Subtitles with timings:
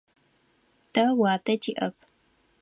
[0.93, 1.95] Тэ уатэ тиӏэп.